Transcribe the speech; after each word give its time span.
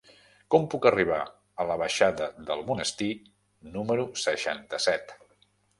Com 0.53 0.63
puc 0.73 0.87
arribar 0.91 1.19
a 1.25 1.67
la 1.73 1.77
baixada 1.83 2.31
del 2.49 2.67
Monestir 2.73 3.13
número 3.77 4.11
seixanta-set? 4.27 5.21